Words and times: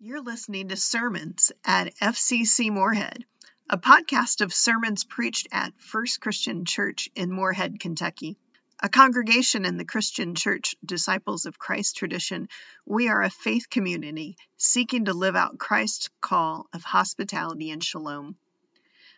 You're 0.00 0.22
listening 0.22 0.68
to 0.68 0.76
Sermons 0.76 1.50
at 1.64 1.92
FCC 1.96 2.70
Morehead, 2.70 3.24
a 3.68 3.78
podcast 3.78 4.42
of 4.42 4.54
sermons 4.54 5.02
preached 5.02 5.48
at 5.50 5.72
First 5.80 6.20
Christian 6.20 6.64
Church 6.64 7.10
in 7.16 7.32
Morehead, 7.32 7.80
Kentucky. 7.80 8.36
A 8.78 8.88
congregation 8.88 9.64
in 9.64 9.76
the 9.76 9.84
Christian 9.84 10.36
Church 10.36 10.76
Disciples 10.84 11.46
of 11.46 11.58
Christ 11.58 11.96
tradition, 11.96 12.48
we 12.86 13.08
are 13.08 13.22
a 13.22 13.28
faith 13.28 13.70
community 13.70 14.36
seeking 14.56 15.06
to 15.06 15.14
live 15.14 15.34
out 15.34 15.58
Christ's 15.58 16.10
call 16.20 16.68
of 16.72 16.84
hospitality 16.84 17.72
and 17.72 17.82
shalom. 17.82 18.36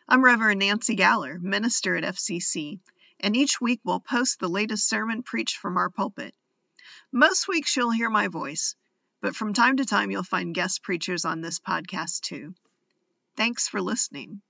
I'm 0.08 0.24
Reverend 0.24 0.60
Nancy 0.60 0.96
Galler, 0.96 1.38
minister 1.38 1.94
at 1.94 2.04
FCC, 2.04 2.80
and 3.20 3.36
each 3.36 3.60
week 3.60 3.80
we'll 3.84 4.00
post 4.00 4.40
the 4.40 4.48
latest 4.48 4.88
sermon 4.88 5.24
preached 5.24 5.58
from 5.58 5.76
our 5.76 5.90
pulpit. 5.90 6.34
Most 7.12 7.48
weeks 7.48 7.76
you'll 7.76 7.90
hear 7.90 8.08
my 8.08 8.28
voice, 8.28 8.76
but 9.20 9.36
from 9.36 9.52
time 9.52 9.76
to 9.76 9.84
time 9.84 10.10
you'll 10.10 10.22
find 10.22 10.54
guest 10.54 10.82
preachers 10.82 11.24
on 11.24 11.40
this 11.40 11.58
podcast 11.58 12.20
too. 12.20 12.54
Thanks 13.36 13.68
for 13.68 13.80
listening. 13.80 14.42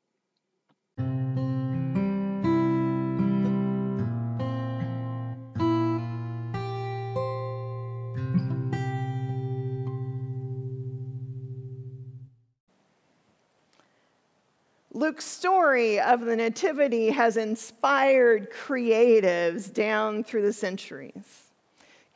Luke's 14.93 15.25
story 15.25 16.01
of 16.01 16.21
the 16.21 16.37
Nativity 16.37 17.11
has 17.11 17.37
inspired 17.37 18.51
creatives 18.51 19.73
down 19.73 20.25
through 20.25 20.43
the 20.43 20.52
centuries. 20.52 21.50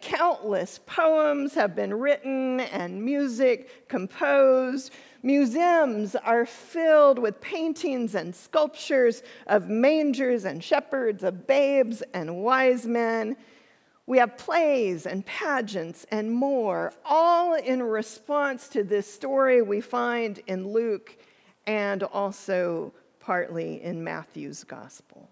Countless 0.04 0.80
poems 0.84 1.54
have 1.54 1.74
been 1.74 1.94
written 1.94 2.60
and 2.60 3.02
music 3.02 3.88
composed. 3.88 4.92
Museums 5.22 6.14
are 6.14 6.44
filled 6.44 7.18
with 7.18 7.40
paintings 7.40 8.14
and 8.14 8.36
sculptures 8.36 9.22
of 9.46 9.70
mangers 9.70 10.44
and 10.44 10.62
shepherds, 10.62 11.24
of 11.24 11.46
babes 11.46 12.02
and 12.12 12.36
wise 12.44 12.84
men. 12.86 13.34
We 14.04 14.18
have 14.18 14.36
plays 14.36 15.06
and 15.06 15.24
pageants 15.24 16.04
and 16.10 16.30
more, 16.30 16.92
all 17.06 17.54
in 17.54 17.82
response 17.82 18.68
to 18.68 18.84
this 18.84 19.10
story 19.10 19.62
we 19.62 19.80
find 19.80 20.38
in 20.46 20.68
Luke 20.68 21.16
and 21.66 22.02
also 22.02 22.92
partly 23.20 23.82
in 23.82 24.04
Matthew's 24.04 24.64
gospel. 24.64 25.30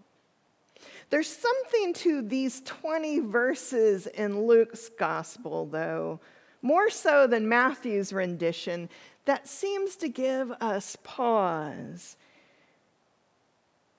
There's 1.12 1.28
something 1.28 1.92
to 1.92 2.22
these 2.22 2.62
20 2.62 3.18
verses 3.20 4.06
in 4.06 4.46
Luke's 4.46 4.88
gospel, 4.88 5.66
though, 5.66 6.20
more 6.62 6.88
so 6.88 7.26
than 7.26 7.46
Matthew's 7.46 8.14
rendition, 8.14 8.88
that 9.26 9.46
seems 9.46 9.94
to 9.96 10.08
give 10.08 10.50
us 10.52 10.96
pause. 11.04 12.16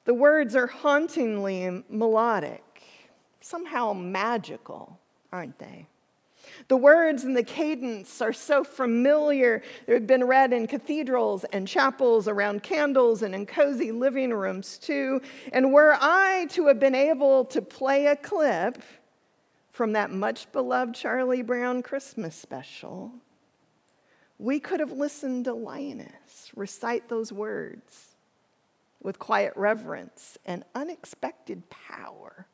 The 0.05 0.15
words 0.15 0.55
are 0.55 0.65
hauntingly 0.65 1.83
melodic, 1.87 2.81
somehow 3.41 3.93
magical, 3.93 4.97
aren't 5.31 5.59
they? 5.59 5.85
The 6.67 6.77
words 6.77 7.23
and 7.23 7.35
the 7.35 7.43
cadence 7.43 8.21
are 8.21 8.33
so 8.33 8.63
familiar. 8.63 9.61
They've 9.87 10.05
been 10.05 10.23
read 10.23 10.53
in 10.53 10.67
cathedrals 10.67 11.43
and 11.45 11.67
chapels, 11.67 12.27
around 12.27 12.63
candles, 12.63 13.21
and 13.21 13.35
in 13.35 13.45
cozy 13.45 13.91
living 13.91 14.33
rooms 14.33 14.77
too. 14.77 15.21
And 15.51 15.73
were 15.73 15.97
I 15.99 16.47
to 16.51 16.67
have 16.67 16.79
been 16.79 16.95
able 16.95 17.45
to 17.45 17.61
play 17.61 18.07
a 18.07 18.15
clip 18.15 18.81
from 19.71 19.93
that 19.93 20.11
much 20.11 20.51
beloved 20.51 20.95
Charlie 20.95 21.41
Brown 21.41 21.81
Christmas 21.81 22.35
special, 22.35 23.11
we 24.37 24.59
could 24.59 24.79
have 24.79 24.91
listened 24.91 25.45
to 25.45 25.53
Linus 25.53 26.51
recite 26.55 27.09
those 27.09 27.31
words 27.31 28.15
with 29.01 29.19
quiet 29.19 29.53
reverence 29.55 30.37
and 30.45 30.63
unexpected 30.75 31.69
power. 31.69 32.47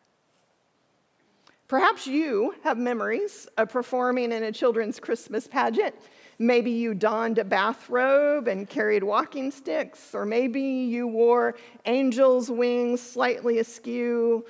Perhaps 1.69 2.07
you 2.07 2.55
have 2.63 2.79
memories 2.79 3.47
of 3.55 3.69
performing 3.69 4.31
in 4.31 4.41
a 4.41 4.51
children's 4.51 4.99
Christmas 4.99 5.47
pageant. 5.47 5.93
Maybe 6.39 6.71
you 6.71 6.95
donned 6.95 7.37
a 7.37 7.43
bathrobe 7.43 8.47
and 8.47 8.67
carried 8.67 9.03
walking 9.03 9.51
sticks, 9.51 10.15
or 10.15 10.25
maybe 10.25 10.61
you 10.61 11.07
wore 11.07 11.55
angel's 11.85 12.49
wings 12.49 13.01
slightly 13.01 13.59
askew. 13.59 14.45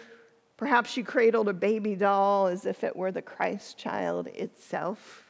Perhaps 0.55 0.95
you 0.95 1.03
cradled 1.03 1.49
a 1.49 1.53
baby 1.53 1.93
doll 1.93 2.47
as 2.47 2.65
if 2.65 2.85
it 2.85 2.95
were 2.95 3.11
the 3.11 3.21
Christ 3.21 3.77
child 3.77 4.27
itself. 4.27 5.28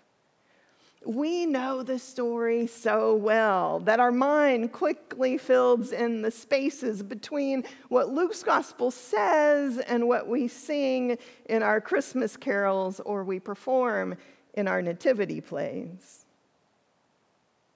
We 1.06 1.46
know 1.46 1.82
the 1.82 1.98
story 1.98 2.68
so 2.68 3.16
well 3.16 3.80
that 3.82 4.02
our 4.02 4.12
mind 4.12 4.74
quickly 4.74 5.38
fills 5.38 5.94
in 5.94 6.22
the 6.22 6.32
spaces 6.32 7.02
between 7.02 7.64
what 7.88 8.10
Luke's 8.10 8.44
gospel 8.44 8.92
says 8.92 9.78
and 9.78 10.08
what 10.10 10.28
we 10.28 10.50
sing 10.50 11.18
in 11.46 11.64
our 11.64 11.80
Christmas 11.80 12.36
carols 12.36 13.00
or 13.00 13.24
we 13.24 13.40
perform 13.40 14.18
in 14.54 14.68
our 14.68 14.82
nativity 14.82 15.40
plays. 15.40 16.26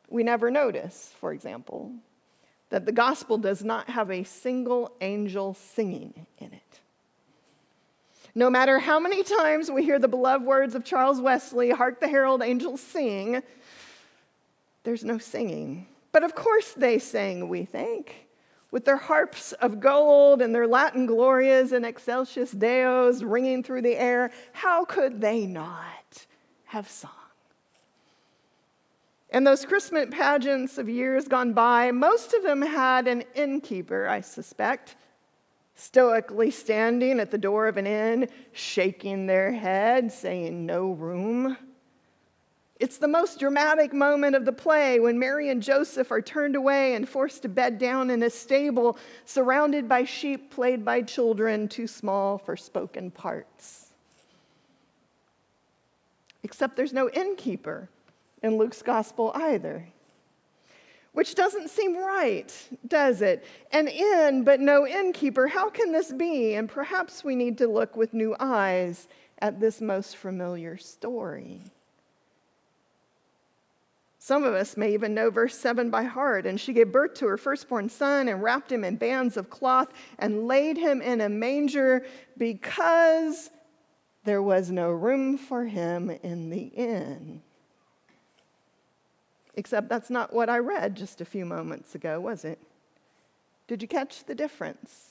We 0.09 0.23
never 0.23 0.51
notice, 0.51 1.13
for 1.19 1.31
example, 1.31 1.94
that 2.69 2.85
the 2.85 2.91
gospel 2.91 3.38
does 3.38 3.63
not 3.63 3.89
have 3.89 4.12
a 4.12 4.23
single 4.23 4.91
angel 5.00 5.53
singing 5.53 6.28
in 6.39 6.51
it. 6.53 6.79
No 8.35 8.49
matter 8.49 8.79
how 8.79 8.99
many 8.99 9.23
times 9.23 9.69
we 9.69 9.83
hear 9.83 9.99
the 9.99 10.07
beloved 10.07 10.45
words 10.45 10.73
of 10.73 10.83
Charles 10.83 11.21
Wesley, 11.21 11.69
Hark 11.69 11.99
the 11.99 12.07
Herald 12.07 12.41
Angels 12.41 12.81
Sing, 12.81 13.44
there's 14.83 15.03
no 15.03 15.17
singing. 15.19 15.88
But 16.11 16.23
of 16.23 16.33
course 16.33 16.71
they 16.71 16.99
sang, 16.99 17.47
we 17.47 17.66
think, 17.66 18.27
with 18.71 18.85
their 18.85 18.97
harps 18.97 19.51
of 19.53 19.79
gold 19.79 20.41
and 20.41 20.53
their 20.53 20.67
Latin 20.67 21.05
glorias 21.05 21.71
and 21.73 21.85
excelsis 21.85 22.51
Deos 22.51 23.23
ringing 23.23 23.61
through 23.61 23.83
the 23.83 23.95
air. 23.95 24.31
How 24.51 24.83
could 24.83 25.21
they 25.21 25.45
not 25.45 26.25
have 26.65 26.89
sung? 26.89 27.11
And 29.29 29.45
those 29.45 29.65
Christmas 29.65 30.07
pageants 30.11 30.77
of 30.77 30.89
years 30.89 31.27
gone 31.27 31.53
by, 31.53 31.91
most 31.91 32.33
of 32.33 32.44
them 32.44 32.61
had 32.61 33.07
an 33.07 33.23
innkeeper, 33.35 34.07
I 34.07 34.21
suspect 34.21 34.95
stoically 35.75 36.51
standing 36.51 37.19
at 37.19 37.31
the 37.31 37.38
door 37.38 37.67
of 37.67 37.78
an 37.78 37.88
inn, 37.88 38.29
shaking 38.51 39.28
their 39.28 39.51
head, 39.51 40.11
saying, 40.11 40.66
No 40.66 40.91
room. 40.91 41.57
It's 42.79 42.97
the 42.97 43.07
most 43.07 43.39
dramatic 43.39 43.94
moment 43.94 44.35
of 44.35 44.45
the 44.45 44.51
play 44.51 45.00
when 45.00 45.17
Mary 45.17 45.50
and 45.50 45.63
Joseph 45.63 46.12
are 46.12 46.22
turned 46.22 46.56
away 46.56 46.95
and 46.95 47.07
forced 47.07 47.44
to 47.44 47.50
bed 47.50 47.78
down 47.78 48.09
in 48.09 48.23
a 48.23 48.29
stable 48.29 48.97
surrounded 49.25 49.88
by 49.88 50.03
sheep 50.03 50.51
played 50.51 50.83
by 50.83 51.01
children 51.01 51.67
too 51.69 51.88
small 51.88 52.38
for 52.38 52.57
spoken 52.57 53.09
parts. 53.09 53.94
Except 56.41 56.75
there's 56.75 56.91
no 56.91 57.09
innkeeper 57.09 57.89
in 58.41 58.57
Luke's 58.57 58.81
gospel 58.81 59.31
either 59.33 59.88
which 61.13 61.35
doesn't 61.35 61.69
seem 61.69 61.96
right, 61.96 62.51
does 62.88 63.22
it? 63.22 63.46
An 63.72 63.88
inn, 63.88 64.44
but 64.44 64.59
no 64.59 64.85
innkeeper. 64.85 65.47
How 65.47 65.69
can 65.69 65.91
this 65.91 66.12
be? 66.12 66.56
And 66.56 66.68
perhaps 66.68 67.24
we 67.24 67.35
need 67.35 67.57
to 67.59 67.68
look 67.68 67.96
with 67.96 68.13
new 68.13 68.35
eyes 68.40 69.07
at 69.40 69.59
this 69.59 69.79
most 69.79 70.18
familiar 70.18 70.75
story. 70.78 71.62
Some 74.18 74.44
of 74.44 74.53
us 74.53 74.78
may 74.78 74.94
even 74.94 75.13
know 75.13 75.29
verse 75.29 75.56
7 75.57 75.90
by 75.90 76.03
heart. 76.03 76.46
And 76.46 76.59
she 76.59 76.74
gave 76.74 76.91
birth 76.91 77.13
to 77.16 77.28
her 77.28 77.38
firstborn 77.38 77.90
son 77.90 78.28
and 78.28 78.41
wrapped 78.41 78.72
him 78.72 78.84
in 78.84 78.95
bands 78.95 79.38
of 79.38 79.50
cloth 79.50 79.90
and 80.18 80.47
laid 80.47 80.78
him 80.78 81.01
in 81.01 81.22
a 81.22 81.30
manger 81.30 82.06
because 82.38 83.51
there 84.24 84.41
was 84.41 84.72
no 84.72 84.90
room 84.90 85.38
for 85.38 85.66
him 85.66 86.09
in 86.09 86.50
the 86.50 86.68
inn. 86.68 87.41
Except 89.55 89.88
that's 89.88 90.09
not 90.09 90.33
what 90.33 90.50
I 90.50 90.57
read 90.57 90.95
just 90.95 91.21
a 91.21 91.25
few 91.25 91.45
moments 91.45 91.95
ago, 91.95 92.19
was 92.19 92.44
it? 92.44 92.59
Did 93.67 93.81
you 93.81 93.88
catch 93.88 94.25
the 94.25 94.35
difference? 94.35 95.09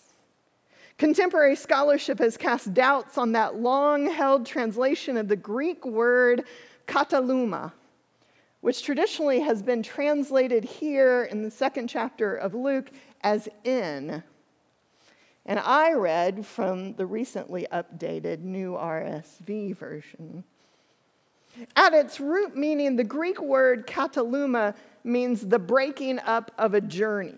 Contemporary 0.98 1.56
scholarship 1.56 2.18
has 2.18 2.36
cast 2.36 2.74
doubts 2.74 3.16
on 3.18 3.32
that 3.32 3.56
long 3.56 4.10
held 4.10 4.44
translation 4.44 5.16
of 5.16 5.28
the 5.28 5.36
Greek 5.36 5.84
word 5.86 6.44
kataluma, 6.86 7.72
which 8.60 8.82
traditionally 8.82 9.40
has 9.40 9.62
been 9.62 9.82
translated 9.82 10.64
here 10.64 11.24
in 11.24 11.42
the 11.42 11.50
second 11.50 11.88
chapter 11.88 12.36
of 12.36 12.54
Luke 12.54 12.90
as 13.22 13.48
in. 13.64 14.22
And 15.46 15.58
I 15.58 15.94
read 15.94 16.46
from 16.46 16.94
the 16.94 17.06
recently 17.06 17.66
updated 17.72 18.40
New 18.40 18.72
RSV 18.74 19.76
version. 19.76 20.44
At 21.76 21.92
its 21.92 22.20
root 22.20 22.56
meaning, 22.56 22.96
the 22.96 23.04
Greek 23.04 23.40
word 23.40 23.86
kataluma 23.86 24.74
means 25.04 25.46
the 25.46 25.58
breaking 25.58 26.18
up 26.20 26.50
of 26.58 26.74
a 26.74 26.80
journey. 26.80 27.34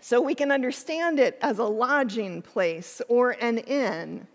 So 0.00 0.20
we 0.20 0.34
can 0.34 0.50
understand 0.50 1.20
it 1.20 1.38
as 1.42 1.58
a 1.58 1.64
lodging 1.64 2.42
place 2.42 3.00
or 3.08 3.30
an 3.40 3.58
inn. 3.58 4.26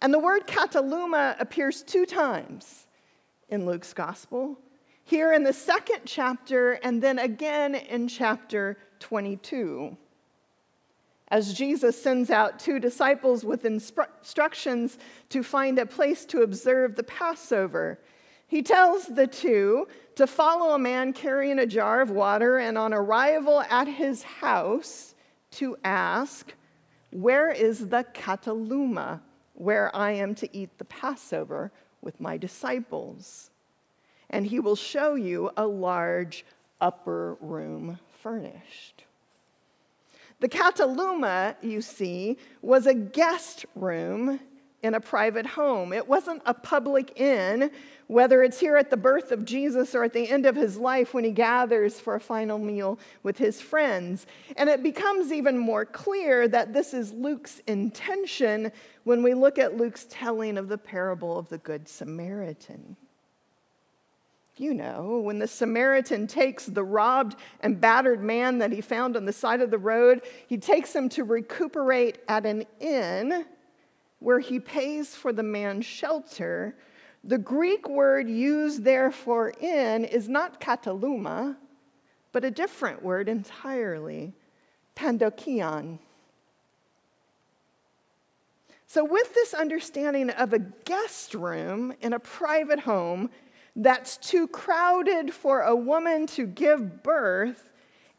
And 0.00 0.12
the 0.12 0.18
word 0.18 0.48
kataluma 0.48 1.36
appears 1.40 1.82
two 1.82 2.04
times 2.04 2.86
in 3.48 3.64
Luke's 3.64 3.92
gospel. 3.92 4.58
here 5.04 5.32
in 5.32 5.42
the 5.42 5.52
second 5.52 6.00
chapter, 6.04 6.72
and 6.72 7.02
then 7.02 7.18
again 7.18 7.74
in 7.74 8.08
chapter 8.08 8.78
22. 9.00 9.96
As 11.32 11.52
Jesus 11.52 12.00
sends 12.00 12.30
out 12.30 12.60
two 12.60 12.78
disciples 12.78 13.44
with 13.44 13.64
instructions 13.64 14.98
to 15.30 15.42
find 15.42 15.78
a 15.80 15.86
place 15.86 16.24
to 16.26 16.42
observe 16.42 16.94
the 16.94 17.02
Passover, 17.02 17.98
he 18.46 18.62
tells 18.62 19.06
the 19.06 19.26
two 19.26 19.88
to 20.14 20.28
follow 20.28 20.74
a 20.74 20.78
man 20.78 21.12
carrying 21.12 21.58
a 21.58 21.66
jar 21.66 22.02
of 22.02 22.10
water, 22.10 22.58
and 22.58 22.78
on 22.78 22.94
arrival 22.94 23.62
at 23.62 23.88
his 23.88 24.22
house, 24.22 25.14
to 25.52 25.76
ask, 25.82 26.52
Where 27.10 27.50
is 27.50 27.88
the 27.88 28.04
kataluma, 28.14 29.22
where 29.54 29.94
I 29.96 30.12
am 30.12 30.36
to 30.36 30.56
eat 30.56 30.78
the 30.78 30.84
Passover 30.84 31.72
with 32.02 32.20
my 32.20 32.36
disciples? 32.36 33.50
and 34.32 34.46
he 34.46 34.58
will 34.58 34.76
show 34.76 35.14
you 35.14 35.50
a 35.56 35.66
large 35.66 36.44
upper 36.80 37.36
room 37.40 37.98
furnished. 38.22 39.04
The 40.42 40.48
kataluma, 40.48 41.54
you 41.62 41.80
see, 41.80 42.36
was 42.62 42.88
a 42.88 42.94
guest 42.94 43.64
room 43.76 44.40
in 44.82 44.94
a 44.94 45.00
private 45.00 45.46
home. 45.46 45.92
It 45.92 46.08
wasn't 46.08 46.42
a 46.44 46.52
public 46.52 47.12
inn, 47.14 47.70
whether 48.08 48.42
it's 48.42 48.58
here 48.58 48.76
at 48.76 48.90
the 48.90 48.96
birth 48.96 49.30
of 49.30 49.44
Jesus 49.44 49.94
or 49.94 50.02
at 50.02 50.12
the 50.12 50.28
end 50.28 50.44
of 50.44 50.56
his 50.56 50.76
life 50.76 51.14
when 51.14 51.22
he 51.22 51.30
gathers 51.30 52.00
for 52.00 52.16
a 52.16 52.20
final 52.20 52.58
meal 52.58 52.98
with 53.22 53.38
his 53.38 53.60
friends. 53.60 54.26
And 54.56 54.68
it 54.68 54.82
becomes 54.82 55.32
even 55.32 55.56
more 55.56 55.84
clear 55.84 56.48
that 56.48 56.72
this 56.72 56.92
is 56.92 57.12
Luke's 57.12 57.60
intention 57.68 58.72
when 59.04 59.22
we 59.22 59.34
look 59.34 59.60
at 59.60 59.76
Luke's 59.76 60.08
telling 60.10 60.58
of 60.58 60.66
the 60.66 60.76
parable 60.76 61.38
of 61.38 61.50
the 61.50 61.58
Good 61.58 61.88
Samaritan. 61.88 62.96
You 64.56 64.74
know, 64.74 65.20
when 65.24 65.38
the 65.38 65.48
Samaritan 65.48 66.26
takes 66.26 66.66
the 66.66 66.84
robbed 66.84 67.36
and 67.60 67.80
battered 67.80 68.22
man 68.22 68.58
that 68.58 68.70
he 68.70 68.82
found 68.82 69.16
on 69.16 69.24
the 69.24 69.32
side 69.32 69.62
of 69.62 69.70
the 69.70 69.78
road, 69.78 70.22
he 70.46 70.58
takes 70.58 70.94
him 70.94 71.08
to 71.10 71.24
recuperate 71.24 72.18
at 72.28 72.44
an 72.44 72.66
inn 72.78 73.46
where 74.18 74.40
he 74.40 74.60
pays 74.60 75.14
for 75.14 75.32
the 75.32 75.42
man's 75.42 75.86
shelter. 75.86 76.76
The 77.24 77.38
Greek 77.38 77.88
word 77.88 78.28
used 78.28 78.84
there 78.84 79.10
for 79.10 79.54
inn 79.58 80.04
is 80.04 80.28
not 80.28 80.60
kataluma, 80.60 81.56
but 82.30 82.44
a 82.44 82.50
different 82.50 83.02
word 83.02 83.28
entirely, 83.28 84.34
pandokion. 84.94 85.98
So, 88.86 89.02
with 89.02 89.32
this 89.34 89.54
understanding 89.54 90.28
of 90.28 90.52
a 90.52 90.58
guest 90.58 91.32
room 91.34 91.94
in 92.02 92.12
a 92.12 92.18
private 92.18 92.80
home, 92.80 93.30
that's 93.74 94.16
too 94.16 94.46
crowded 94.48 95.32
for 95.32 95.62
a 95.62 95.74
woman 95.74 96.26
to 96.28 96.46
give 96.46 97.02
birth 97.02 97.70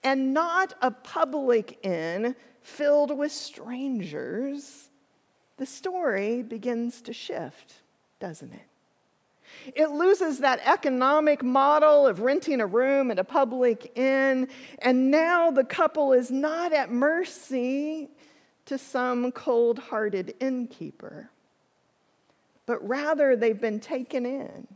and 0.04 0.34
not 0.34 0.74
a 0.82 0.92
public 0.92 1.80
inn 1.84 2.36
filled 2.62 3.16
with 3.18 3.32
strangers, 3.32 4.90
the 5.58 5.66
story 5.66 6.42
begins 6.42 7.02
to 7.02 7.14
shift, 7.14 7.76
doesn't 8.20 8.54
it? 8.54 8.62
It 9.76 9.92
loses 9.92 10.40
that 10.40 10.62
economic 10.66 11.44
model 11.44 12.08
of 12.08 12.22
renting 12.22 12.60
a 12.60 12.66
room 12.66 13.12
at 13.12 13.20
a 13.20 13.24
public 13.24 13.92
inn, 13.96 14.48
and 14.80 15.12
now 15.12 15.52
the 15.52 15.64
couple 15.64 16.14
is 16.14 16.32
not 16.32 16.74
at 16.74 16.92
mercy 16.92 18.10
to 18.66 18.78
some 18.78 19.32
cold 19.32 19.78
hearted 19.78 20.34
innkeeper, 20.40 21.30
but 22.66 22.86
rather 22.88 23.36
they've 23.36 23.60
been 23.60 23.80
taken 23.80 24.26
in 24.26 24.68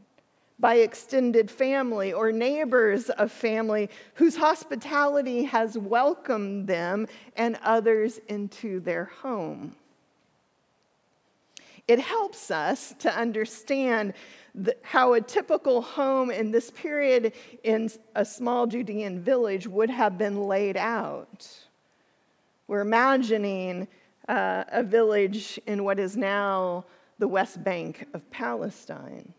by 0.59 0.75
extended 0.75 1.51
family 1.51 2.13
or 2.13 2.31
neighbors 2.31 3.09
of 3.11 3.31
family 3.31 3.89
whose 4.15 4.35
hospitality 4.35 5.43
has 5.43 5.77
welcomed 5.77 6.67
them 6.67 7.07
and 7.35 7.59
others 7.63 8.19
into 8.27 8.79
their 8.79 9.05
home. 9.05 9.75
It 11.87 11.99
helps 11.99 12.51
us 12.51 12.93
to 12.99 13.15
understand 13.15 14.13
the, 14.53 14.75
how 14.81 15.13
a 15.13 15.21
typical 15.21 15.81
home 15.81 16.31
in 16.31 16.51
this 16.51 16.71
period 16.71 17.33
in 17.63 17.89
a 18.15 18.25
small 18.25 18.67
Judean 18.67 19.21
village 19.21 19.67
would 19.67 19.89
have 19.89 20.17
been 20.17 20.47
laid 20.47 20.75
out. 20.75 21.47
We're 22.67 22.81
imagining 22.81 23.87
uh, 24.27 24.65
a 24.69 24.83
village 24.83 25.59
in 25.67 25.83
what 25.85 25.99
is 25.99 26.17
now 26.17 26.85
the 27.19 27.27
West 27.27 27.63
Bank 27.63 28.05
of 28.13 28.29
Palestine. 28.31 29.33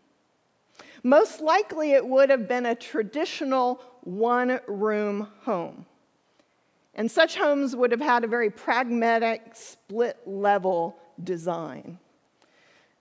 Most 1.03 1.41
likely, 1.41 1.91
it 1.91 2.05
would 2.05 2.29
have 2.29 2.47
been 2.47 2.65
a 2.65 2.75
traditional 2.75 3.81
one 4.01 4.59
room 4.67 5.27
home. 5.41 5.85
And 6.95 7.09
such 7.09 7.37
homes 7.37 7.75
would 7.75 7.91
have 7.91 8.01
had 8.01 8.23
a 8.23 8.27
very 8.27 8.49
pragmatic 8.49 9.55
split 9.55 10.17
level 10.25 10.97
design. 11.23 11.99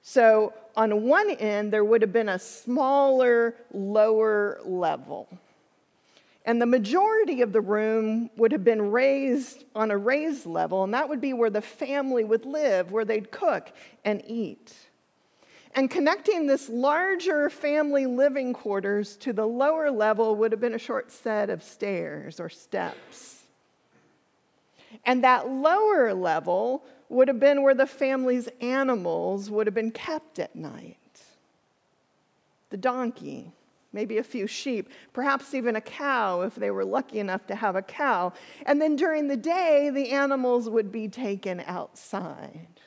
So, 0.03 0.55
on 0.77 1.03
one 1.03 1.31
end, 1.31 1.73
there 1.73 1.85
would 1.85 2.03
have 2.03 2.13
been 2.13 2.29
a 2.29 2.39
smaller, 2.39 3.57
lower 3.73 4.61
level. 4.65 5.29
And 6.45 6.63
the 6.63 6.67
majority 6.67 7.43
of 7.43 7.53
the 7.53 7.61
room 7.61 8.31
would 8.37 8.53
have 8.53 8.65
been 8.65 8.91
raised 8.91 9.65
on 9.75 9.91
a 9.91 9.99
raised 9.99 10.47
level, 10.47 10.85
and 10.85 10.95
that 10.95 11.09
would 11.09 11.21
be 11.21 11.33
where 11.33 11.51
the 11.51 11.61
family 11.61 12.25
would 12.25 12.47
live, 12.47 12.91
where 12.91 13.05
they'd 13.05 13.31
cook 13.31 13.71
and 14.05 14.23
eat. 14.27 14.73
And 15.75 15.91
connecting 15.91 16.47
this 16.47 16.69
larger 16.69 17.51
family 17.51 18.07
living 18.07 18.53
quarters 18.53 19.17
to 19.19 19.33
the 19.33 19.47
lower 19.47 19.91
level 19.91 20.35
would 20.37 20.53
have 20.53 20.61
been 20.61 20.75
a 20.75 20.79
short 20.79 21.13
set 21.13 21.51
of 21.51 21.63
stairs 21.63 22.41
or 22.41 22.49
steps. 22.49 23.45
And 25.05 25.23
that 25.25 25.51
lower 25.51 26.15
level 26.15 26.85
would 27.09 27.29
have 27.29 27.41
been 27.41 27.63
where 27.63 27.75
the 27.75 27.87
family's 27.87 28.49
animals 28.61 29.51
would 29.51 29.67
have 29.67 29.75
been 29.75 29.91
kept 29.91 30.39
at 30.39 30.57
night 30.57 30.97
the 32.71 32.77
donkey, 32.77 33.53
maybe 33.93 34.19
a 34.19 34.23
few 34.23 34.47
sheep, 34.47 34.91
perhaps 35.13 35.55
even 35.55 35.77
a 35.77 35.81
cow 35.81 36.43
if 36.43 36.55
they 36.55 36.71
were 36.71 36.85
lucky 36.85 37.19
enough 37.19 37.47
to 37.47 37.55
have 37.55 37.77
a 37.77 37.83
cow. 37.83 38.33
And 38.67 38.81
then 38.81 38.97
during 38.97 39.29
the 39.29 39.37
day, 39.37 39.91
the 39.91 40.11
animals 40.11 40.69
would 40.69 40.93
be 40.93 41.09
taken 41.09 41.63
outside. 41.67 42.78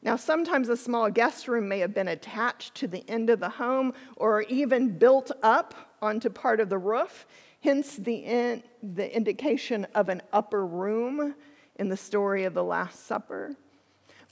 Now, 0.00 0.16
sometimes 0.16 0.68
a 0.68 0.76
small 0.76 1.10
guest 1.10 1.48
room 1.48 1.68
may 1.68 1.80
have 1.80 1.92
been 1.92 2.08
attached 2.08 2.74
to 2.76 2.86
the 2.86 3.04
end 3.08 3.30
of 3.30 3.40
the 3.40 3.48
home 3.48 3.94
or 4.16 4.42
even 4.42 4.96
built 4.96 5.32
up 5.42 5.74
onto 6.00 6.30
part 6.30 6.60
of 6.60 6.68
the 6.68 6.78
roof, 6.78 7.26
hence 7.60 7.96
the, 7.96 8.14
in, 8.14 8.62
the 8.82 9.14
indication 9.14 9.86
of 9.94 10.08
an 10.08 10.22
upper 10.32 10.64
room 10.64 11.34
in 11.76 11.88
the 11.88 11.96
story 11.96 12.44
of 12.44 12.54
the 12.54 12.62
Last 12.62 13.06
Supper. 13.06 13.56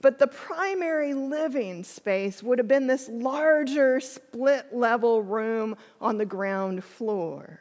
But 0.02 0.18
the 0.18 0.28
primary 0.28 1.14
living 1.14 1.82
space 1.82 2.42
would 2.42 2.58
have 2.58 2.68
been 2.68 2.86
this 2.86 3.08
larger 3.08 3.98
split 3.98 4.72
level 4.72 5.22
room 5.22 5.76
on 6.00 6.18
the 6.18 6.26
ground 6.26 6.84
floor. 6.84 7.60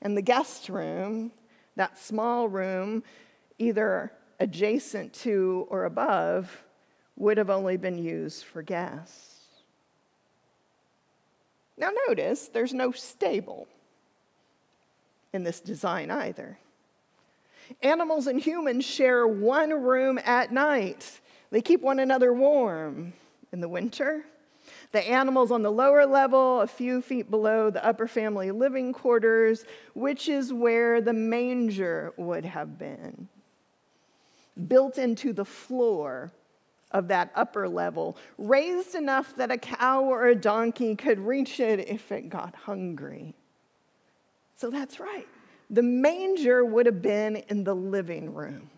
And 0.00 0.16
the 0.16 0.22
guest 0.22 0.68
room, 0.68 1.32
that 1.76 1.98
small 1.98 2.48
room, 2.48 3.02
either 3.58 4.12
adjacent 4.38 5.12
to 5.14 5.66
or 5.70 5.86
above, 5.86 6.63
would 7.16 7.38
have 7.38 7.50
only 7.50 7.76
been 7.76 7.98
used 7.98 8.44
for 8.44 8.62
gas. 8.62 9.40
Now, 11.76 11.90
notice 12.08 12.48
there's 12.48 12.74
no 12.74 12.92
stable 12.92 13.66
in 15.32 15.42
this 15.42 15.60
design 15.60 16.10
either. 16.10 16.58
Animals 17.82 18.26
and 18.26 18.38
humans 18.38 18.84
share 18.84 19.26
one 19.26 19.70
room 19.70 20.18
at 20.24 20.52
night. 20.52 21.20
They 21.50 21.60
keep 21.60 21.80
one 21.80 21.98
another 21.98 22.32
warm 22.32 23.12
in 23.52 23.60
the 23.60 23.68
winter. 23.68 24.24
The 24.92 25.06
animals 25.08 25.50
on 25.50 25.62
the 25.62 25.72
lower 25.72 26.06
level, 26.06 26.60
a 26.60 26.66
few 26.66 27.02
feet 27.02 27.30
below 27.30 27.70
the 27.70 27.84
upper 27.84 28.06
family 28.06 28.50
living 28.50 28.92
quarters, 28.92 29.64
which 29.94 30.28
is 30.28 30.52
where 30.52 31.00
the 31.00 31.12
manger 31.12 32.12
would 32.16 32.44
have 32.44 32.78
been. 32.78 33.28
Built 34.68 34.98
into 34.98 35.32
the 35.32 35.44
floor 35.44 36.32
of 36.90 37.08
that 37.08 37.32
upper 37.34 37.68
level, 37.68 38.16
raised 38.38 38.94
enough 38.94 39.34
that 39.36 39.50
a 39.50 39.58
cow 39.58 40.02
or 40.04 40.28
a 40.28 40.34
donkey 40.34 40.94
could 40.94 41.18
reach 41.18 41.60
it 41.60 41.88
if 41.88 42.12
it 42.12 42.28
got 42.28 42.54
hungry. 42.54 43.34
So 44.56 44.70
that's 44.70 45.00
right. 45.00 45.26
The 45.70 45.82
manger 45.82 46.64
would 46.64 46.86
have 46.86 47.02
been 47.02 47.36
in 47.48 47.64
the 47.64 47.74
living 47.74 48.32
room. 48.32 48.70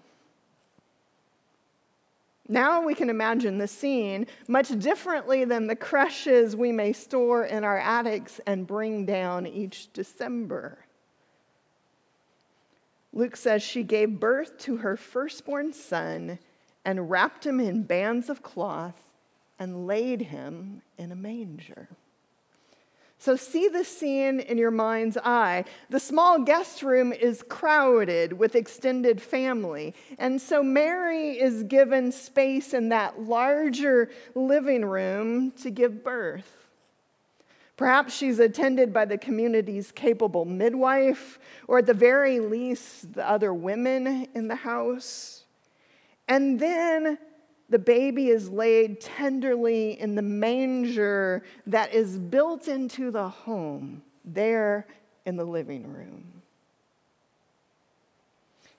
Now 2.49 2.81
we 2.83 2.95
can 2.95 3.11
imagine 3.11 3.59
the 3.59 3.67
scene 3.67 4.27
much 4.47 4.69
differently 4.79 5.45
than 5.45 5.67
the 5.67 5.77
creches 5.77 6.55
we 6.55 6.71
may 6.71 6.93
store 6.93 7.45
in 7.45 7.65
our 7.65 7.79
attics 7.79 8.41
and 8.47 8.67
bring 8.67 9.05
down 9.05 9.47
each 9.47 9.93
December. 9.93 10.79
Luke 13.13 13.37
says 13.37 13.63
she 13.63 13.83
gave 13.83 14.21
birth 14.21 14.59
to 14.59 14.77
her 14.77 14.97
firstborn 14.97 15.73
son 15.73 16.39
and 16.87 17.11
wrapped 17.11 17.45
him 17.45 17.59
in 17.59 17.83
bands 17.83 18.31
of 18.31 18.45
cloth 18.45 19.11
and 19.59 19.89
laid 19.89 20.23
him 20.23 20.81
in 20.97 21.11
a 21.11 21.17
manger. 21.17 21.89
So 23.19 23.35
see 23.35 23.67
the 23.67 23.83
scene 23.83 24.39
in 24.39 24.57
your 24.57 24.71
mind's 24.71 25.17
eye. 25.17 25.65
The 25.91 25.99
small 25.99 26.45
guest 26.45 26.85
room 26.85 27.13
is 27.13 27.43
crowded 27.49 28.35
with 28.35 28.55
extended 28.55 29.21
family. 29.21 29.95
And 30.19 30.41
so 30.41 30.63
Mary 30.63 31.31
is 31.31 31.65
given 31.65 32.13
space 32.13 32.73
in 32.73 32.91
that 32.91 33.21
larger 33.21 34.11
living 34.37 34.85
room 34.85 35.51
to 35.63 35.71
give 35.71 36.05
birth. 36.05 36.69
Perhaps 37.77 38.17
she's 38.17 38.39
attended 38.39 38.93
by 38.93 39.07
the 39.07 39.19
community's 39.19 39.91
capable 39.91 40.45
midwife, 40.45 41.41
or 41.67 41.79
at 41.79 41.87
the 41.87 41.95
very 41.95 42.39
least, 42.39 43.15
the 43.15 43.29
other 43.29 43.53
women 43.53 44.29
in 44.35 44.47
the 44.47 44.55
house. 44.55 45.36
And 46.29 46.59
then 46.59 47.19
the 47.69 47.79
baby 47.79 48.29
is 48.29 48.49
laid 48.49 49.01
tenderly 49.01 49.99
in 50.01 50.15
the 50.15 50.23
manger 50.23 51.43
that 51.67 51.93
is 51.93 52.19
built 52.19 52.69
into 52.69 53.11
the 53.11 53.29
home 53.29 54.03
there 54.25 54.87
in 55.25 55.37
the 55.37 55.45
living 55.45 55.93
room. 55.93 56.37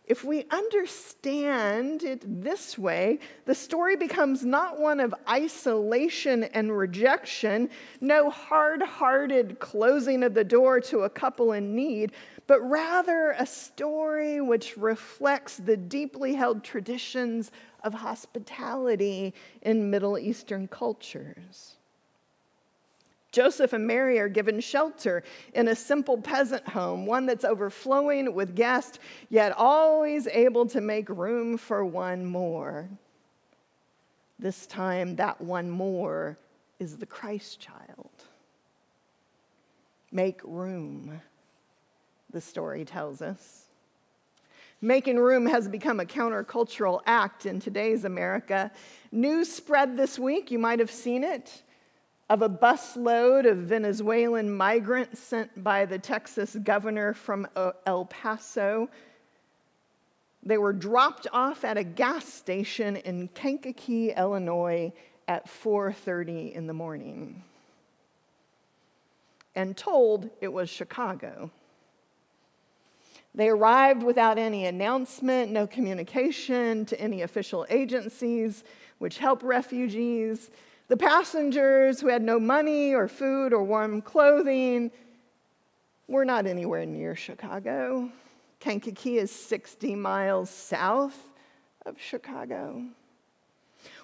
If 0.08 0.24
we 0.24 0.46
understand 0.52 2.04
it 2.04 2.24
this 2.42 2.78
way, 2.78 3.20
the 3.44 3.54
story 3.54 3.98
becomes 3.98 4.46
not 4.46 4.80
one 4.80 5.02
of 5.02 5.14
isolation 5.30 6.46
and 6.46 6.76
rejection, 6.76 7.70
no 8.00 8.30
hard 8.30 8.82
hearted 8.82 9.60
closing 9.60 10.24
of 10.24 10.34
the 10.34 10.46
door 10.46 10.80
to 10.80 11.00
a 11.00 11.10
couple 11.10 11.52
in 11.52 11.76
need, 11.76 12.14
but 12.48 12.62
rather 12.62 13.32
a 13.38 13.46
story 13.46 14.40
which 14.42 14.78
reflects 14.78 15.58
the 15.58 15.78
deeply 15.78 16.34
held 16.34 16.64
traditions 16.64 17.52
of 17.84 17.94
hospitality 17.94 19.34
in 19.62 19.90
Middle 19.90 20.18
Eastern 20.18 20.68
cultures. 20.68 21.76
Joseph 23.34 23.74
and 23.74 23.86
Mary 23.86 24.18
are 24.18 24.30
given 24.30 24.60
shelter 24.62 25.24
in 25.54 25.68
a 25.68 25.76
simple 25.76 26.18
peasant 26.18 26.68
home, 26.70 27.06
one 27.06 27.26
that's 27.26 27.44
overflowing 27.44 28.34
with 28.34 28.56
guests, 28.56 28.98
yet 29.30 29.52
always 29.52 30.28
able 30.28 30.66
to 30.68 30.82
make 30.82 31.10
room 31.10 31.58
for 31.58 31.86
one 31.86 32.26
more. 32.26 32.90
This 34.40 34.66
time, 34.66 35.18
that 35.18 35.42
one 35.42 35.70
more 35.70 36.38
is 36.80 36.98
the 36.98 37.06
Christ 37.06 37.60
child. 37.60 38.10
Make 40.12 40.40
room, 40.44 41.22
the 42.32 42.42
story 42.42 42.86
tells 42.86 43.22
us. 43.22 43.64
Making 44.82 45.18
room 45.18 45.48
has 45.48 45.68
become 45.68 46.00
a 46.00 46.06
countercultural 46.06 47.02
act 47.06 47.46
in 47.46 47.60
today's 47.60 48.04
America. 48.04 48.72
News 49.12 49.52
spread 49.52 49.98
this 49.98 50.20
week, 50.20 50.52
you 50.52 50.60
might 50.60 50.80
have 50.80 50.92
seen 50.92 51.24
it, 51.24 51.64
of 52.30 52.42
a 52.42 52.50
busload 52.50 53.50
of 53.50 53.58
Venezuelan 53.58 54.52
migrants 54.52 55.20
sent 55.20 55.64
by 55.64 55.86
the 55.86 55.98
Texas 55.98 56.56
governor 56.64 57.14
from 57.14 57.48
El 57.86 58.06
Paso. 58.06 58.90
They 60.44 60.58
were 60.58 60.74
dropped 60.74 61.26
off 61.34 61.64
at 61.64 61.78
a 61.78 61.84
gas 61.84 62.26
station 62.26 62.98
in 62.98 63.30
Kankakee, 63.30 64.12
Illinois 64.12 64.94
at 65.28 65.48
4:30 65.48 66.54
in 66.54 66.68
the 66.68 66.74
morning 66.74 67.44
and 69.58 69.76
told 69.76 70.30
it 70.40 70.50
was 70.50 70.70
Chicago. 70.70 71.50
They 73.36 73.50
arrived 73.50 74.04
without 74.04 74.38
any 74.38 74.66
announcement, 74.66 75.52
no 75.52 75.68
communication 75.68 76.86
to 76.86 77.00
any 77.00 77.22
official 77.22 77.66
agencies 77.70 78.64
which 78.98 79.20
help 79.20 79.44
refugees. 79.44 80.50
The 80.88 80.98
passengers 80.98 82.00
who 82.00 82.08
had 82.08 82.22
no 82.22 82.40
money 82.40 82.94
or 82.94 83.08
food 83.08 83.54
or 83.54 83.64
warm 83.64 84.02
clothing 84.02 84.92
were 86.08 86.26
not 86.26 86.46
anywhere 86.46 86.86
near 86.86 87.16
Chicago. 87.16 88.10
Kankakee 88.60 89.18
is 89.18 89.32
60 89.32 89.96
miles 89.96 90.50
south 90.50 91.30
of 91.86 92.00
Chicago. 92.00 92.84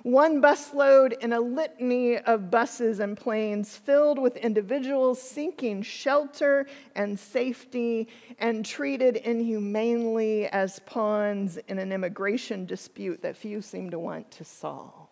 One 0.04 0.42
busload 0.42 1.14
in 1.20 1.34
a 1.34 1.40
litany 1.40 2.18
of 2.18 2.52
buses 2.52 3.00
and 3.00 3.16
planes 3.18 3.76
filled 3.76 4.20
with 4.20 4.36
individuals 4.38 5.22
seeking 5.22 5.82
shelter 5.82 6.68
and 6.96 7.20
safety 7.20 8.08
and 8.40 8.66
treated 8.66 9.18
inhumanely 9.18 10.48
as 10.48 10.80
pawns 10.80 11.58
in 11.68 11.80
an 11.80 11.92
immigration 11.92 12.66
dispute 12.66 13.22
that 13.22 13.38
few 13.38 13.62
seem 13.62 13.90
to 13.92 14.00
want 14.00 14.30
to 14.32 14.44
solve. 14.44 15.10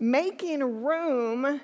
Making 0.00 0.82
room 0.82 1.60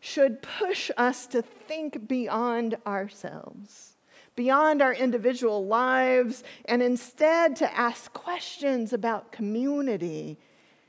should 0.00 0.42
push 0.42 0.90
us 0.96 1.26
to 1.26 1.42
think 1.42 2.06
beyond 2.08 2.76
ourselves 2.86 3.97
beyond 4.38 4.80
our 4.80 4.94
individual 4.94 5.66
lives, 5.66 6.44
and 6.66 6.80
instead 6.80 7.56
to 7.56 7.76
ask 7.76 8.12
questions 8.12 8.92
about 8.92 9.32
community 9.32 10.38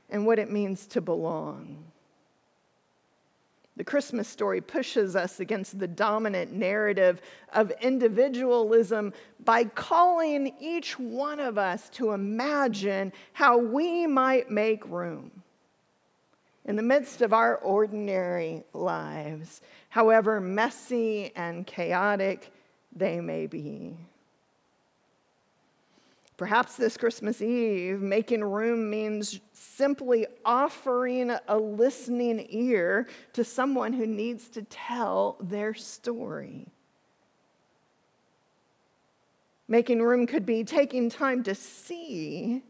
and 0.08 0.24
what 0.24 0.38
it 0.38 0.48
means 0.48 0.86
to 0.86 1.00
belong. 1.00 1.82
The 3.76 3.82
Christmas 3.82 4.28
story 4.28 4.60
pushes 4.60 5.16
us 5.16 5.40
against 5.40 5.80
the 5.80 5.88
dominant 5.88 6.52
narrative 6.52 7.20
of 7.52 7.72
individualism 7.80 9.12
by 9.44 9.64
calling 9.64 10.54
each 10.60 10.96
one 10.96 11.40
of 11.40 11.58
us 11.58 11.88
to 11.94 12.12
imagine 12.12 13.12
how 13.32 13.58
we 13.58 14.06
might 14.06 14.48
make 14.48 14.86
room 14.86 15.42
in 16.66 16.76
the 16.76 16.82
midst 16.82 17.20
of 17.20 17.32
our 17.32 17.56
ordinary 17.56 18.62
lives, 18.72 19.60
however 19.88 20.40
messy 20.40 21.32
and 21.34 21.66
chaotic 21.66 22.52
they 22.94 23.20
may 23.20 23.46
be. 23.46 23.96
Perhaps 26.36 26.76
this 26.76 26.96
Christmas 26.96 27.42
Eve, 27.42 28.00
making 28.00 28.42
room 28.42 28.88
means 28.88 29.40
simply 29.52 30.26
offering 30.42 31.30
a 31.48 31.58
listening 31.58 32.46
ear 32.48 33.08
to 33.34 33.44
someone 33.44 33.92
who 33.92 34.06
needs 34.06 34.48
to 34.48 34.62
tell 34.62 35.36
their 35.38 35.74
story. 35.74 36.66
Making 39.68 40.00
room 40.00 40.26
could 40.26 40.46
be 40.46 40.64
taking 40.64 41.10
time 41.10 41.42
to 41.42 41.54
see, 41.54 42.62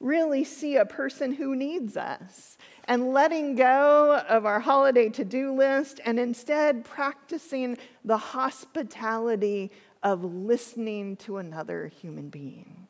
really 0.00 0.42
see 0.42 0.76
a 0.76 0.86
person 0.86 1.32
who 1.32 1.54
needs 1.54 1.98
us 1.98 2.56
and 2.88 3.12
letting 3.12 3.56
go 3.56 4.22
of 4.28 4.46
our 4.46 4.60
holiday 4.60 5.08
to 5.08 5.24
do 5.24 5.52
list 5.52 6.00
and 6.04 6.18
instead 6.18 6.84
practicing 6.84 7.76
the 8.04 8.16
hospitality 8.16 9.70
of 10.02 10.24
listening 10.24 11.16
to 11.16 11.38
another 11.38 11.88
human 11.88 12.28
being. 12.28 12.86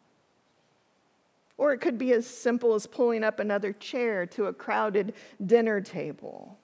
Or 1.59 1.73
it 1.73 1.79
could 1.79 1.97
be 1.97 2.13
as 2.13 2.27
simple 2.27 2.75
as 2.75 2.87
pulling 2.87 3.25
up 3.25 3.41
another 3.41 3.73
chair 3.73 4.27
to 4.27 4.47
a 4.47 4.53
crowded 4.53 5.15
dinner 5.45 5.81
table 5.81 6.59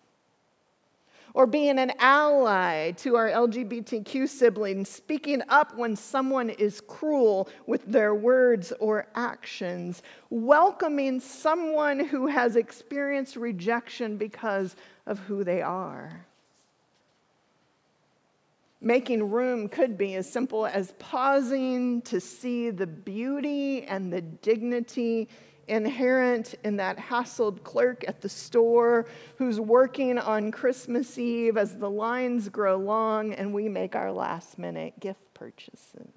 or 1.35 1.47
being 1.47 1.79
an 1.79 1.93
ally 1.99 2.91
to 2.93 3.17
our 3.17 3.29
LGBTQ 3.29 4.29
siblings, 4.29 4.89
speaking 4.89 5.43
up 5.49 5.77
when 5.77 5.97
someone 5.97 6.51
is 6.51 6.81
cruel 6.87 7.49
with 7.67 7.85
their 7.87 8.15
words 8.15 8.73
or 8.81 9.07
actions, 9.15 10.03
welcoming 10.31 11.21
someone 11.21 12.01
who 12.01 12.27
has 12.27 12.57
experienced 12.57 13.37
rejection 13.37 14.17
because 14.17 14.77
of 15.07 15.19
who 15.21 15.43
they 15.45 15.63
are. 15.63 16.27
Making 18.81 19.31
room 19.31 19.69
could 19.69 19.97
be 19.97 20.17
as 20.17 20.31
simple 20.31 20.67
as 20.67 20.93
pausing 20.99 22.03
to 22.03 22.21
see 22.21 22.71
the 22.71 22.87
beauty 22.87 23.85
and 23.85 24.13
the 24.13 24.21
dignity 24.21 25.29
inherent 25.69 26.55
in 26.65 26.77
that 26.77 26.99
hassled 26.99 27.63
clerk 27.63 28.05
at 28.07 28.21
the 28.21 28.29
store 28.29 29.07
who's 29.39 29.61
working 29.61 30.19
on 30.19 30.51
Christmas 30.51 31.19
Eve 31.19 31.57
as 31.57 31.77
the 31.77 31.91
lines 31.91 32.49
grow 32.49 32.77
long 32.77 33.33
and 33.33 33.53
we 33.53 33.69
make 33.69 33.95
our 33.95 34.13
last 34.13 34.59
minute 34.59 34.99
gift 35.01 35.35
purchases. 35.35 36.09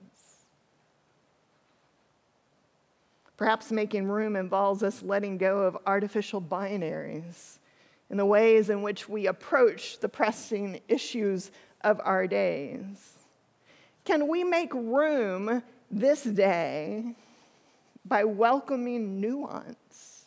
Perhaps 3.38 3.72
making 3.72 4.08
room 4.08 4.36
involves 4.36 4.82
us 4.82 5.04
letting 5.04 5.38
go 5.38 5.60
of 5.60 5.78
artificial 5.86 6.42
binaries 6.42 7.60
in 8.10 8.18
the 8.18 8.26
ways 8.26 8.70
in 8.70 8.82
which 8.82 9.10
we 9.10 9.28
approach 9.28 10.00
the 10.00 10.08
pressing 10.08 10.80
issues 10.88 11.52
of 11.82 12.00
our 12.04 12.28
days. 12.28 13.14
Can 14.06 14.28
we 14.28 14.44
make 14.44 14.74
room 14.74 15.64
this 15.92 16.24
day 16.24 17.16
by 18.06 18.24
welcoming 18.24 19.20
nuance 19.20 20.26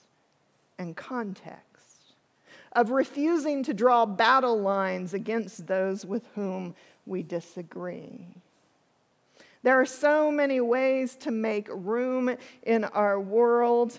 and 0.78 0.96
context, 0.96 2.14
of 2.72 2.90
refusing 2.90 3.62
to 3.62 3.72
draw 3.72 4.04
battle 4.04 4.60
lines 4.60 5.14
against 5.14 5.66
those 5.66 6.04
with 6.04 6.26
whom 6.34 6.74
we 7.06 7.22
disagree. 7.22 8.26
There 9.62 9.80
are 9.80 9.86
so 9.86 10.30
many 10.30 10.60
ways 10.60 11.16
to 11.16 11.30
make 11.30 11.68
room 11.70 12.36
in 12.62 12.84
our 12.84 13.20
world. 13.20 13.98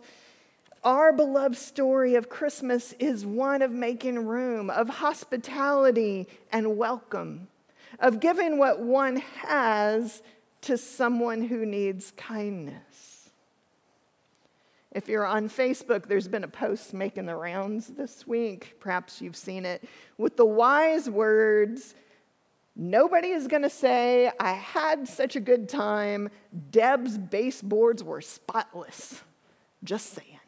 Our 0.83 1.11
beloved 1.11 1.57
story 1.57 2.15
of 2.15 2.29
Christmas 2.29 2.93
is 2.99 3.25
one 3.25 3.61
of 3.61 3.71
making 3.71 4.25
room, 4.25 4.69
of 4.69 4.87
hospitality 4.87 6.27
and 6.51 6.77
welcome, 6.77 7.49
of 7.99 8.21
giving 8.21 8.57
what 8.57 8.79
one 8.79 9.17
has 9.17 10.21
to 10.61 10.77
someone 10.77 11.41
who 11.41 11.65
needs 11.65 12.13
kindness. 12.15 12.88
If 14.91 15.07
you're 15.07 15.25
on 15.25 15.49
Facebook, 15.49 16.07
there's 16.07 16.27
been 16.27 16.43
a 16.43 16.47
post 16.47 16.93
making 16.93 17.25
the 17.25 17.35
rounds 17.35 17.87
this 17.87 18.25
week. 18.25 18.75
Perhaps 18.79 19.21
you've 19.21 19.35
seen 19.35 19.65
it 19.65 19.83
with 20.17 20.35
the 20.35 20.45
wise 20.45 21.09
words 21.09 21.93
Nobody 22.81 23.31
is 23.31 23.47
going 23.47 23.63
to 23.63 23.69
say, 23.69 24.31
I 24.39 24.53
had 24.53 25.05
such 25.05 25.35
a 25.35 25.41
good 25.41 25.67
time. 25.67 26.29
Deb's 26.71 27.17
baseboards 27.17 28.01
were 28.01 28.21
spotless. 28.21 29.21
Just 29.83 30.13
saying. 30.13 30.38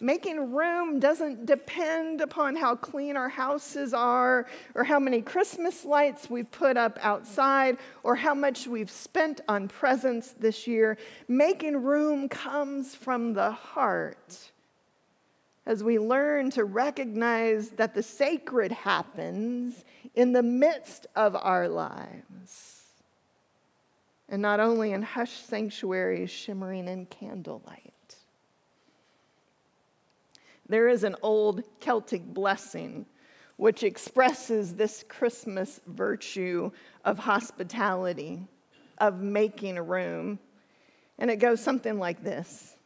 Making 0.00 0.52
room 0.52 0.98
doesn't 1.00 1.46
depend 1.46 2.20
upon 2.20 2.56
how 2.56 2.74
clean 2.74 3.16
our 3.16 3.28
houses 3.28 3.94
are, 3.94 4.46
or 4.74 4.84
how 4.84 4.98
many 4.98 5.22
Christmas 5.22 5.84
lights 5.84 6.28
we've 6.28 6.50
put 6.50 6.76
up 6.76 6.98
outside, 7.00 7.78
or 8.02 8.16
how 8.16 8.34
much 8.34 8.66
we've 8.66 8.90
spent 8.90 9.40
on 9.48 9.68
presents 9.68 10.32
this 10.32 10.66
year. 10.66 10.98
Making 11.28 11.82
room 11.82 12.28
comes 12.28 12.94
from 12.94 13.32
the 13.34 13.52
heart 13.52 14.50
as 15.66 15.82
we 15.82 15.98
learn 15.98 16.50
to 16.50 16.64
recognize 16.64 17.70
that 17.70 17.94
the 17.94 18.02
sacred 18.02 18.70
happens 18.70 19.84
in 20.14 20.32
the 20.32 20.42
midst 20.42 21.06
of 21.16 21.34
our 21.34 21.68
lives, 21.68 22.82
and 24.28 24.42
not 24.42 24.60
only 24.60 24.92
in 24.92 25.00
hushed 25.00 25.48
sanctuaries 25.48 26.30
shimmering 26.30 26.86
in 26.88 27.06
candlelight. 27.06 27.93
There 30.68 30.88
is 30.88 31.04
an 31.04 31.16
old 31.22 31.62
Celtic 31.80 32.24
blessing 32.24 33.06
which 33.56 33.82
expresses 33.82 34.74
this 34.74 35.04
Christmas 35.08 35.80
virtue 35.86 36.70
of 37.04 37.18
hospitality, 37.18 38.46
of 38.98 39.20
making 39.20 39.78
room. 39.78 40.38
And 41.18 41.30
it 41.30 41.36
goes 41.36 41.60
something 41.60 41.98
like 41.98 42.22
this 42.24 42.76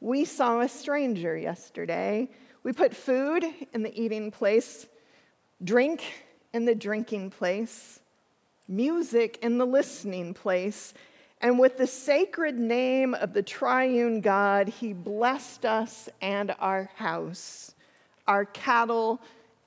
We 0.00 0.24
saw 0.24 0.60
a 0.60 0.68
stranger 0.68 1.36
yesterday. 1.36 2.28
We 2.62 2.72
put 2.72 2.94
food 2.94 3.44
in 3.72 3.82
the 3.82 4.00
eating 4.00 4.30
place, 4.30 4.86
drink 5.62 6.02
in 6.52 6.64
the 6.64 6.74
drinking 6.74 7.30
place, 7.30 8.00
music 8.66 9.38
in 9.40 9.58
the 9.58 9.64
listening 9.64 10.34
place, 10.34 10.92
and 11.40 11.58
with 11.58 11.76
the 11.76 11.86
sacred 11.86 12.58
name 12.58 13.14
of 13.14 13.32
the 13.32 13.42
triune 13.42 14.20
God, 14.20 14.68
he 14.68 14.92
blessed 14.92 15.64
us 15.64 16.08
and 16.20 16.54
our 16.58 16.90
house, 16.94 17.74
our 18.26 18.44
cattle, 18.46 19.20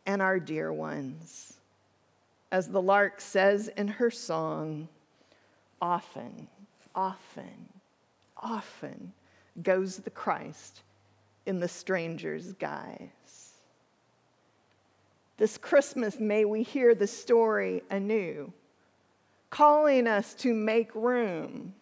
and 0.06 0.22
our 0.22 0.40
dear 0.40 0.74
ones. 0.74 1.54
As 2.52 2.68
the 2.68 2.82
lark 2.82 3.22
says 3.22 3.68
in 3.78 3.88
her 3.88 4.10
song, 4.10 4.88
often, 5.82 6.48
often, 6.96 7.70
often 8.36 9.14
goes 9.62 9.98
the 9.98 10.10
Christ 10.10 10.82
in 11.46 11.60
the 11.60 11.68
stranger's 11.68 12.54
guise. 12.54 13.54
This 15.38 15.58
Christmas, 15.58 16.20
may 16.20 16.46
we 16.46 16.64
hear 16.64 16.96
the 16.96 17.08
story 17.08 17.84
anew 17.90 18.52
calling 19.50 20.08
us 20.08 20.34
to 20.36 20.54
make 20.54 20.94
room. 20.96 21.74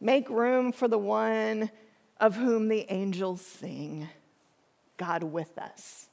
Make 0.00 0.30
room 0.30 0.72
for 0.72 0.88
the 0.88 0.98
one 0.98 1.70
of 2.18 2.36
whom 2.36 2.68
the 2.68 2.86
angels 2.88 3.44
sing 3.44 4.08
God 4.96 5.22
with 5.22 5.58
us, 5.58 6.08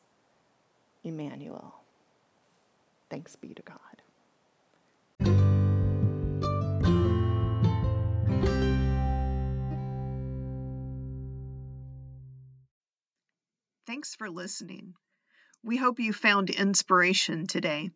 Emmanuel. 1.03 1.75
Thanks 3.09 3.35
be 3.35 3.53
to 3.53 3.61
God. 3.61 3.77
Thanks 13.85 14.15
for 14.15 14.29
listening. 14.29 14.93
We 15.63 15.77
hope 15.77 15.99
you 15.99 16.11
found 16.11 16.49
inspiration 16.49 17.47
today. 17.47 17.89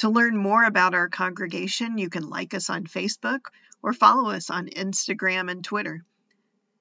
To 0.00 0.08
learn 0.08 0.34
more 0.34 0.64
about 0.64 0.94
our 0.94 1.10
congregation, 1.10 1.98
you 1.98 2.08
can 2.08 2.26
like 2.26 2.54
us 2.54 2.70
on 2.70 2.84
Facebook 2.84 3.40
or 3.82 3.92
follow 3.92 4.30
us 4.30 4.48
on 4.48 4.68
Instagram 4.68 5.50
and 5.50 5.62
Twitter. 5.62 6.06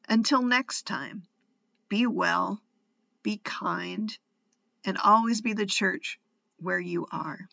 Until 0.07 0.41
next 0.41 0.87
time, 0.87 1.23
be 1.89 2.07
well, 2.07 2.61
be 3.21 3.35
kind, 3.43 4.17
and 4.85 4.97
always 4.97 5.41
be 5.41 5.51
the 5.51 5.65
church 5.65 6.17
where 6.59 6.79
you 6.79 7.07
are. 7.11 7.49